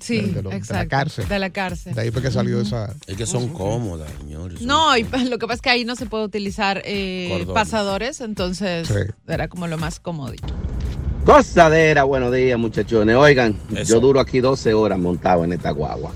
Sí, 0.00 0.20
de, 0.20 0.42
lo- 0.42 0.50
de 0.50 0.56
exacto. 0.56 0.82
la 0.84 0.88
cárcel. 0.88 1.28
De 1.28 1.38
la 1.38 1.50
cárcel. 1.50 1.94
De 1.94 2.00
ahí 2.02 2.10
fue 2.10 2.22
que 2.22 2.30
salió 2.30 2.60
esa. 2.60 2.94
Es 3.06 3.16
que 3.16 3.26
son 3.26 3.48
cómodas, 3.48 4.10
señores. 4.20 4.60
No, 4.62 4.96
y 4.96 5.02
lo 5.04 5.38
que 5.38 5.46
pasa 5.46 5.54
es 5.54 5.60
que 5.62 5.70
ahí 5.70 5.84
no 5.84 5.96
se 5.96 6.06
puede 6.06 6.24
utilizar 6.24 6.82
eh, 6.84 7.46
pasadores, 7.52 8.20
entonces 8.20 8.88
Sí. 8.88 8.94
era 9.26 9.48
como 9.48 9.66
lo 9.66 9.78
más 9.78 10.00
cómodo. 10.00 10.32
Gozadera, 11.24 12.04
buenos 12.04 12.32
días 12.32 12.58
muchachones. 12.58 13.14
Oigan, 13.16 13.56
Eso. 13.74 13.94
yo 13.94 14.00
duro 14.00 14.20
aquí 14.20 14.40
12 14.40 14.72
horas 14.72 14.98
montado 14.98 15.44
en 15.44 15.52
esta 15.52 15.70
guagua. 15.72 16.12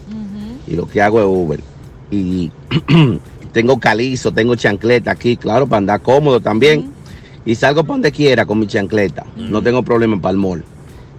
Y 0.66 0.74
lo 0.76 0.88
que 0.88 1.02
hago 1.02 1.18
es 1.20 1.26
Uber. 1.26 1.60
Y 2.10 2.50
tengo 3.52 3.78
calizo, 3.78 4.32
tengo 4.32 4.54
chancleta 4.54 5.10
aquí, 5.10 5.36
claro, 5.36 5.66
para 5.66 5.78
andar 5.78 6.00
cómodo 6.00 6.40
también. 6.40 6.92
Y 7.44 7.56
salgo 7.56 7.82
para 7.82 7.94
donde 7.94 8.12
quiera 8.12 8.46
con 8.46 8.58
mi 8.60 8.66
chancleta. 8.66 9.26
No 9.36 9.60
tengo 9.62 9.82
problema 9.82 10.18
para 10.20 10.32
el 10.32 10.38
mall. 10.38 10.64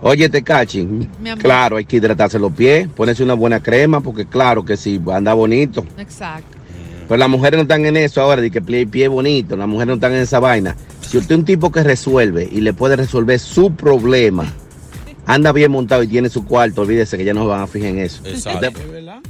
Oye, 0.03 0.27
te 0.27 0.43
cachi. 0.43 0.83
Mi 0.83 1.29
amor. 1.29 1.41
Claro, 1.41 1.77
hay 1.77 1.85
que 1.85 1.95
hidratarse 1.95 2.37
los 2.37 2.51
pies, 2.51 2.89
ponerse 2.89 3.23
una 3.23 3.35
buena 3.35 3.63
crema, 3.63 4.01
porque 4.01 4.25
claro 4.25 4.65
que 4.65 4.75
sí, 4.75 5.01
anda 5.11 5.33
bonito. 5.33 5.85
Exacto. 5.97 6.57
Pero 7.07 7.17
las 7.17 7.29
mujeres 7.29 7.57
no 7.57 7.61
están 7.61 7.85
en 7.85 7.95
eso 7.95 8.21
ahora, 8.21 8.41
de 8.41 8.51
que 8.51 8.61
pie, 8.61 8.85
pie 8.85 9.07
bonito, 9.07 9.55
las 9.55 9.67
mujeres 9.67 9.87
no 9.87 9.93
están 9.95 10.13
en 10.13 10.19
esa 10.19 10.39
vaina. 10.39 10.75
Si 11.01 11.17
usted 11.17 11.35
es 11.35 11.39
un 11.39 11.45
tipo 11.45 11.71
que 11.71 11.83
resuelve 11.83 12.47
y 12.51 12.61
le 12.61 12.73
puede 12.73 12.97
resolver 12.97 13.39
su 13.39 13.73
problema, 13.75 14.51
anda 15.33 15.51
bien 15.51 15.71
montado 15.71 16.03
y 16.03 16.07
tiene 16.07 16.29
su 16.29 16.45
cuarto, 16.45 16.81
olvídese 16.81 17.17
que 17.17 17.25
ya 17.25 17.33
no 17.33 17.47
van 17.47 17.61
a 17.61 17.67
fijar 17.67 17.89
en 17.89 17.99
eso. 17.99 18.21
Exacto. 18.25 18.67
Usted- 18.67 18.83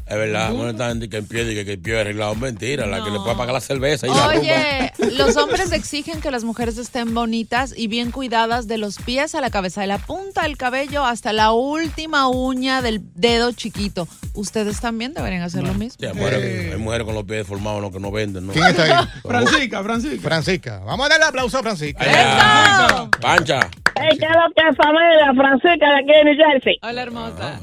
Es 0.05 0.15
verdad, 0.17 0.51
bueno, 0.51 0.69
esta 0.72 0.89
gente 0.89 1.10
que 1.10 1.17
en 1.17 1.27
pie 1.27 1.43
y 1.51 1.55
que, 1.55 1.65
que 1.65 1.72
el 1.74 1.79
pie 1.79 1.95
es 1.95 2.01
arreglado. 2.01 2.36
Mentira, 2.36 2.86
la 2.86 3.03
que 3.03 3.10
le 3.12 3.19
puede 3.19 3.36
pagar 3.36 3.53
la 3.53 3.62
cerveza 3.62 4.07
y 4.07 4.10
la 4.10 4.27
rumba. 4.27 4.39
Oye, 4.39 4.93
los 5.17 5.38
hombres 5.38 5.72
exigen 5.72 6.19
que 6.22 6.29
las 6.31 6.43
mujeres 6.43 6.77
estén 6.77 7.13
bonitas 7.13 7.74
y 7.75 7.88
bien 7.88 8.12
cuidadas 8.12 8.67
de 8.67 8.77
los 8.77 8.98
pies 8.98 9.33
a 9.36 9.41
la 9.41 9.50
cabeza, 9.50 9.81
de 9.81 9.88
la 9.88 9.98
punta 9.98 10.43
del 10.43 10.57
cabello 10.57 11.05
hasta 11.05 11.31
la 11.33 11.51
última 11.51 12.27
uña 12.27 12.81
del 12.81 13.01
dedo 13.15 13.51
chiquito. 13.51 14.07
Ustedes 14.33 14.79
también 14.81 15.13
deberían 15.13 15.43
hacer 15.43 15.63
lo 15.63 15.74
mismo. 15.74 15.98
Sí, 16.00 16.05
hay, 16.07 16.13
mujeres, 16.13 16.74
hay 16.74 16.79
mujeres 16.79 17.05
con 17.05 17.15
los 17.15 17.24
pies 17.24 17.39
deformados 17.39 17.81
no, 17.81 17.91
que 17.91 18.00
no 18.00 18.12
venden, 18.12 18.48
¿no? 18.48 18.53
¿Quién 18.53 18.65
está 18.65 18.83
ahí? 19.01 19.07
Francisca, 19.24 19.83
Francisca. 19.83 20.22
Francisca. 20.22 20.79
Vamos 20.79 21.05
a 21.05 21.10
darle 21.10 21.25
aplauso 21.25 21.57
a 21.60 21.62
Francisca. 21.62 22.01
Allá. 22.03 23.10
Pancha. 23.22 23.69
Hey, 24.03 24.17
¿qué 24.19 24.25
es 24.25 24.31
lo 24.31 24.53
que 24.53 24.67
es 24.69 24.75
familia? 24.75 25.33
Francisca 25.36 25.88
de 25.88 25.95
aquí 25.95 26.12
de 26.12 26.24
New 26.25 26.36
Jersey. 26.36 26.77
Hola, 26.81 27.03
hermosa. 27.03 27.60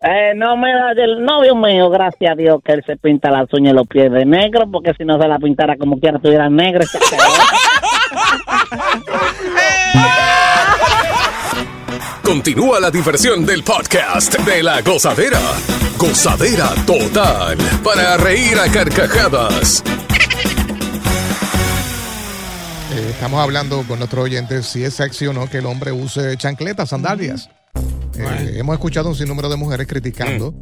Eh, 0.00 0.32
no, 0.34 0.56
mira, 0.56 0.92
el 0.92 1.22
novio 1.22 1.54
mío, 1.54 1.90
gracias 1.90 2.32
a 2.32 2.34
Dios 2.34 2.60
que 2.64 2.72
él 2.72 2.82
se 2.86 2.96
pinta 2.96 3.30
las 3.30 3.52
uñas 3.52 3.72
y 3.72 3.76
los 3.76 3.86
pies 3.86 4.10
de 4.10 4.24
negro, 4.24 4.68
porque 4.70 4.94
si 4.94 5.04
no 5.04 5.20
se 5.20 5.28
la 5.28 5.38
pintara 5.38 5.76
como 5.76 6.00
quiera, 6.00 6.16
estuvieran 6.16 6.56
negros. 6.56 6.88
Continúa 12.24 12.80
la 12.80 12.90
diversión 12.90 13.44
del 13.44 13.62
podcast 13.62 14.38
de 14.40 14.62
la 14.62 14.80
gozadera. 14.80 15.38
Gozadera 15.98 16.70
total. 16.86 17.58
Para 17.84 18.16
reír 18.16 18.58
a 18.58 18.72
carcajadas. 18.72 19.84
Eh, 22.94 23.08
estamos 23.10 23.40
hablando 23.40 23.82
con 23.88 23.98
nuestros 23.98 24.24
oyentes 24.24 24.66
si 24.66 24.84
es 24.84 24.94
sexy 24.94 25.26
o 25.26 25.32
no 25.32 25.48
que 25.48 25.58
el 25.58 25.66
hombre 25.66 25.92
use 25.92 26.36
chancletas, 26.36 26.90
sandalias. 26.90 27.48
Eh, 28.18 28.54
hemos 28.56 28.74
escuchado 28.74 29.08
un 29.08 29.14
sinnúmero 29.14 29.48
de 29.48 29.56
mujeres 29.56 29.86
criticando 29.86 30.54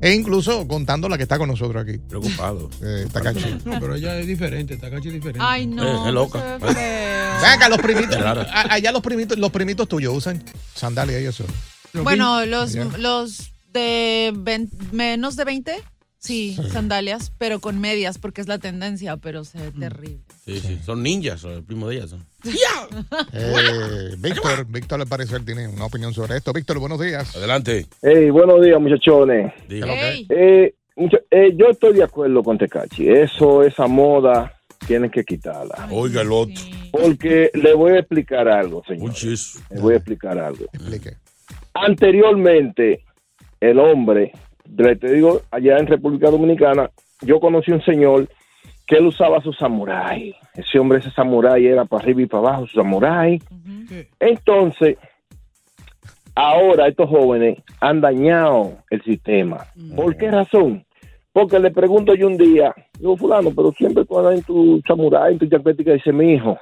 e 0.00 0.12
incluso 0.12 0.68
contando 0.68 1.08
la 1.08 1.16
que 1.16 1.22
está 1.22 1.38
con 1.38 1.48
nosotros 1.48 1.82
aquí. 1.82 1.98
Preocupado. 1.98 2.68
Eh, 2.82 3.06
Takashi. 3.10 3.58
No, 3.64 3.80
pero 3.80 3.94
ella 3.94 4.18
es 4.18 4.26
diferente, 4.26 4.76
Takachi 4.76 5.08
es 5.08 5.14
diferente. 5.14 5.40
Ay, 5.42 5.66
no. 5.66 5.82
Eh, 5.82 6.08
es 6.08 6.14
loca. 6.14 6.56
eso 6.56 6.68
es 6.68 6.74
feo. 6.74 7.40
Ven 7.40 7.50
acá, 7.50 7.68
los 7.68 7.78
primitos. 7.78 8.18
Allá 8.52 8.92
los 8.92 9.02
primitos, 9.02 9.38
los 9.38 9.50
primitos 9.50 9.88
tuyos 9.88 10.14
usan 10.14 10.42
sandalias 10.74 11.22
y 11.22 11.26
eso. 11.26 11.44
Bueno, 11.94 12.44
los, 12.44 12.74
los 12.98 13.52
de 13.72 14.32
menos 14.92 15.36
de 15.36 15.44
20, 15.44 15.82
sí, 16.18 16.56
sandalias, 16.72 17.32
pero 17.38 17.60
con 17.60 17.80
medias, 17.80 18.18
porque 18.18 18.40
es 18.40 18.48
la 18.48 18.58
tendencia, 18.58 19.16
pero 19.16 19.44
se 19.44 19.58
ve 19.58 19.70
terrible. 19.72 20.20
Sí, 20.44 20.60
sí. 20.60 20.78
Son 20.84 21.02
ninjas, 21.02 21.44
el 21.44 21.62
primo 21.62 21.88
de 21.88 21.96
ellas. 21.96 22.10
son. 22.10 22.26
Eh, 23.32 24.14
Víctor, 24.18 24.66
Víctor 24.66 25.00
al 25.00 25.06
parecer 25.06 25.44
tiene 25.44 25.68
una 25.68 25.86
opinión 25.86 26.12
sobre 26.14 26.36
esto. 26.36 26.52
Víctor, 26.52 26.78
buenos 26.78 27.00
días. 27.00 27.34
Adelante. 27.36 27.86
Hey, 28.02 28.30
buenos 28.30 28.62
días, 28.62 28.80
muchachones. 28.80 29.52
Dígalo. 29.68 29.92
Ey. 29.92 30.26
Eh, 30.30 30.74
mucha- 30.96 31.18
eh, 31.30 31.52
yo 31.56 31.66
estoy 31.70 31.94
de 31.94 32.04
acuerdo 32.04 32.42
con 32.42 32.58
Tecachi. 32.58 33.08
Eso, 33.08 33.62
esa 33.62 33.86
moda, 33.86 34.54
tienen 34.86 35.10
que 35.10 35.24
quitarla. 35.24 35.88
Oiga 35.90 36.22
el 36.22 36.32
otro. 36.32 36.62
Porque 36.92 37.50
le 37.54 37.74
voy 37.74 37.92
a 37.92 37.98
explicar 38.00 38.48
algo, 38.48 38.82
señor. 38.86 39.12
Le 39.70 39.80
voy 39.80 39.94
a 39.94 39.96
explicar 39.96 40.38
algo. 40.38 40.64
Explique. 40.72 41.16
Anteriormente, 41.74 43.04
el 43.60 43.78
hombre, 43.78 44.32
te 44.76 45.12
digo, 45.12 45.40
allá 45.50 45.78
en 45.78 45.86
República 45.86 46.30
Dominicana, 46.30 46.90
yo 47.22 47.40
conocí 47.40 47.72
un 47.72 47.82
señor 47.82 48.28
que 48.86 48.96
él 48.96 49.06
usaba 49.06 49.40
su 49.42 49.52
samurái. 49.52 50.34
Ese 50.54 50.78
hombre, 50.78 50.98
ese 50.98 51.10
samurái 51.10 51.66
era 51.66 51.84
para 51.84 52.02
arriba 52.02 52.22
y 52.22 52.26
para 52.26 52.48
abajo, 52.48 52.66
su 52.66 52.80
samurái. 52.80 53.40
Entonces, 54.18 54.96
ahora 56.34 56.88
estos 56.88 57.08
jóvenes 57.08 57.58
han 57.80 58.00
dañado 58.00 58.78
el 58.90 59.02
sistema. 59.02 59.58
¿Por 59.94 60.16
qué 60.16 60.30
razón? 60.30 60.84
Porque 61.32 61.58
le 61.58 61.70
pregunto 61.70 62.14
yo 62.14 62.26
un 62.26 62.36
día, 62.36 62.74
digo, 62.98 63.16
fulano, 63.16 63.50
pero 63.54 63.72
siempre 63.72 64.04
tú 64.04 64.18
andas 64.18 64.36
en 64.36 64.42
tu 64.42 64.80
samurái, 64.86 65.34
en 65.34 65.38
tu 65.38 65.46
chaquetica, 65.46 65.92
dice, 65.92 66.12
mi 66.12 66.32
hijo, 66.32 66.58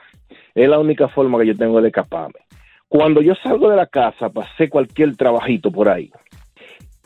es 0.55 0.69
la 0.69 0.79
única 0.79 1.09
forma 1.09 1.39
que 1.39 1.47
yo 1.47 1.57
tengo 1.57 1.81
de 1.81 1.89
escaparme. 1.89 2.41
Cuando 2.89 3.21
yo 3.21 3.35
salgo 3.43 3.71
de 3.71 3.77
la 3.77 3.87
casa 3.87 4.31
para 4.31 4.49
hacer 4.49 4.69
cualquier 4.69 5.17
trabajito 5.17 5.71
por 5.71 5.89
ahí, 5.89 6.11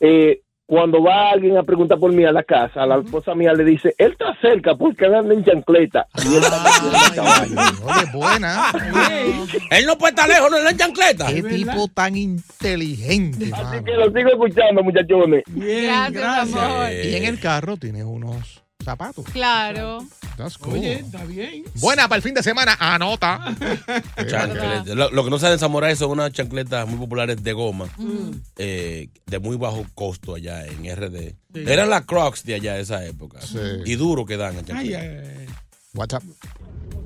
eh, 0.00 0.40
cuando 0.70 1.02
va 1.02 1.32
alguien 1.32 1.56
a 1.56 1.64
preguntar 1.64 1.98
por 1.98 2.12
mí 2.12 2.24
a 2.24 2.30
la 2.30 2.44
casa, 2.44 2.84
a 2.84 2.86
la 2.86 2.98
esposa 2.98 3.34
mía 3.34 3.52
le 3.52 3.64
dice, 3.64 3.92
él 3.98 4.12
está 4.12 4.36
cerca 4.40 4.76
porque 4.76 5.06
él 5.06 5.16
anda 5.16 5.34
en 5.34 5.44
chancleta. 5.44 6.06
Y 6.22 6.36
él 6.36 6.44
está 6.44 8.12
buena. 8.12 8.70
Él 9.70 9.86
no 9.86 9.98
puede 9.98 10.12
estar 10.12 10.28
lejos, 10.28 10.48
no 10.48 10.58
es 10.58 10.70
en 10.70 10.76
chancleta. 10.76 11.26
Qué 11.26 11.42
tipo 11.42 11.88
tan 11.88 12.16
inteligente. 12.16 13.50
Así 13.52 13.84
que 13.84 13.92
lo 13.94 14.12
sigo 14.12 14.30
escuchando, 14.30 14.84
muchachones. 14.84 15.42
Gracias, 15.48 16.54
amor. 16.54 16.92
Y 17.04 17.16
en 17.16 17.24
el 17.24 17.40
carro 17.40 17.76
tienes 17.76 18.04
unos 18.04 18.62
zapatos. 18.84 19.24
Claro. 19.26 20.04
That's 20.36 20.56
cool. 20.56 20.74
Oye, 20.74 20.94
está 21.00 21.24
bien. 21.24 21.64
Buena 21.74 22.08
para 22.08 22.16
el 22.16 22.22
fin 22.22 22.34
de 22.34 22.42
semana. 22.42 22.76
Anota. 22.80 23.54
Chancleta. 24.28 24.94
Lo, 24.94 25.10
lo 25.10 25.24
que 25.24 25.30
no 25.30 25.38
saben 25.38 25.58
samurai 25.58 25.94
son 25.96 26.10
unas 26.12 26.32
chancletas 26.32 26.88
muy 26.88 26.98
populares 26.98 27.42
de 27.42 27.52
goma, 27.52 27.86
Mm. 27.98 28.30
eh, 28.56 29.08
de 29.26 29.38
muy 29.38 29.56
bajo 29.56 29.84
costo 29.94 30.34
allá 30.34 30.64
en 30.66 30.84
RD. 30.94 31.34
Eran 31.54 31.90
las 31.90 32.06
Crocs 32.06 32.44
de 32.44 32.54
allá 32.54 32.74
de 32.74 32.80
esa 32.82 33.04
época. 33.04 33.38
Y 33.84 33.96
duro 33.96 34.24
que 34.24 34.36
dan. 34.36 34.56
WhatsApp. 35.94 36.22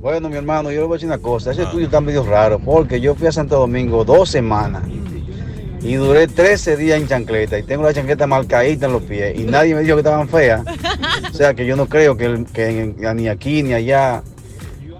Bueno, 0.00 0.28
mi 0.28 0.36
hermano, 0.36 0.70
yo 0.70 0.80
le 0.82 0.86
voy 0.86 0.94
a 0.94 0.96
decir 0.96 1.08
una 1.08 1.18
cosa. 1.18 1.52
Ese 1.52 1.62
estudio 1.62 1.86
está 1.86 2.00
medio 2.00 2.22
raro 2.24 2.58
porque 2.58 3.00
yo 3.00 3.14
fui 3.14 3.26
a 3.26 3.32
Santo 3.32 3.58
Domingo 3.58 4.04
dos 4.04 4.28
semanas 4.28 4.82
y 5.84 5.94
duré 5.94 6.26
13 6.26 6.78
días 6.78 6.98
en 6.98 7.06
chancleta 7.06 7.58
y 7.58 7.62
tengo 7.62 7.82
la 7.82 7.92
chancleta 7.92 8.26
marcadita 8.26 8.86
en 8.86 8.92
los 8.92 9.02
pies 9.02 9.38
y 9.38 9.42
nadie 9.42 9.74
me 9.74 9.82
dijo 9.82 9.96
que 9.96 10.00
estaban 10.00 10.28
feas. 10.28 10.62
O 11.30 11.34
sea 11.34 11.52
que 11.52 11.66
yo 11.66 11.76
no 11.76 11.86
creo 11.86 12.16
que, 12.16 12.44
que 12.54 12.94
ni 13.14 13.28
aquí 13.28 13.62
ni 13.62 13.74
allá 13.74 14.22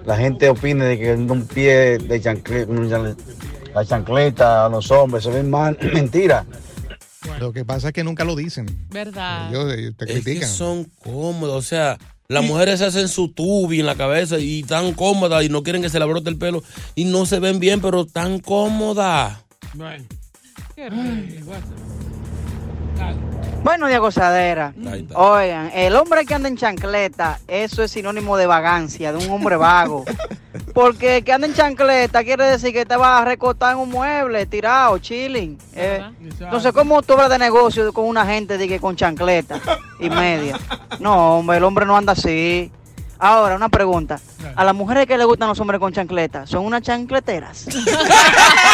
la 0.05 0.17
gente 0.17 0.50
opine 0.50 0.85
de 0.85 0.99
que 0.99 1.14
un 1.14 1.47
pie 1.47 1.99
de 1.99 2.21
chancleta, 2.21 3.17
la 3.75 3.85
chancleta 3.87 4.67
a 4.67 4.69
los 4.69 4.91
hombres 4.91 5.25
se 5.25 5.31
ven 5.31 5.49
mal. 5.49 5.79
Mentira. 5.95 6.45
Lo 7.41 7.55
que 7.55 7.64
pasa 7.64 7.88
es 7.88 7.95
que 7.95 8.05
nunca 8.05 8.25
lo 8.25 8.37
dicen. 8.37 8.67
¿Verdad? 8.91 9.49
Ellos 9.49 9.95
Es 10.07 10.25
que 10.25 10.47
son 10.47 10.85
cómodos, 11.03 11.57
o 11.57 11.62
sea, 11.67 11.97
las 12.29 12.45
mujeres 12.45 12.81
se 12.81 12.85
hacen 12.85 13.09
su 13.09 13.29
tubi 13.33 13.81
en 13.81 13.87
la 13.87 13.95
cabeza 13.95 14.38
y 14.38 14.62
tan 14.64 14.93
cómodas 14.93 15.43
y 15.45 15.49
no 15.49 15.62
quieren 15.62 15.81
que 15.81 15.88
se 15.88 15.99
le 15.99 16.05
brote 16.05 16.29
el 16.29 16.37
pelo 16.37 16.62
y 16.95 17.07
no 17.07 17.25
se 17.25 17.41
ven 17.41 17.59
bien, 17.59 17.81
pero 17.81 18.05
tan 18.05 18.41
cómodas. 18.41 19.38
Bueno. 19.73 20.05
Bueno, 23.62 23.87
de 23.87 23.99
gozadera. 23.99 24.75
Oigan, 25.14 25.71
el 25.75 25.97
hombre 25.97 26.26
que 26.26 26.35
anda 26.35 26.49
en 26.49 26.57
chancleta, 26.57 27.38
eso 27.49 27.83
es 27.83 27.90
sinónimo 27.93 28.37
de 28.37 28.47
vagancia, 28.47 29.12
de 29.12 29.25
un 29.25 29.31
hombre 29.33 29.57
vago. 29.57 30.04
Porque 30.75 31.23
que 31.23 31.33
anda 31.33 31.47
en 31.47 31.54
chancleta 31.54 32.25
quiere 32.25 32.45
decir 32.45 32.73
que 32.73 32.85
te 32.85 32.97
vas 32.97 33.23
a 33.23 33.25
recortar 33.25 33.73
en 33.73 33.78
un 33.78 33.90
mueble, 33.90 34.45
tirado, 34.47 34.99
chilling. 34.99 35.57
Eh, 35.75 36.04
entonces, 36.21 36.73
¿cómo 36.73 37.00
tú 37.02 37.14
hablas 37.14 37.31
de 37.31 37.38
negocio 37.38 37.93
con 37.93 38.07
una 38.07 38.26
gente 38.26 38.59
de 38.59 38.69
que 38.69 38.81
con 38.81 38.97
chancleta 38.97 39.61
y 40.00 40.11
media? 40.11 40.59
No, 40.99 41.38
hombre, 41.38 41.59
el 41.59 41.64
hombre 41.64 41.87
no 41.87 41.97
anda 41.97 42.12
así. 42.12 42.71
Ahora, 43.19 43.54
una 43.57 43.69
pregunta. 43.69 44.21
A 44.57 44.64
las 44.64 44.75
mujeres 44.75 45.07
que 45.07 45.16
le 45.16 45.25
gustan 45.25 45.49
los 45.49 45.59
hombres 45.61 45.81
con 45.81 45.93
chancleta, 45.93 46.47
¿son 46.47 46.66
unas 46.66 46.83
chancleteras? 46.83 47.66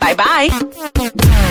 Bye 0.00 0.14
bye. 0.14 1.50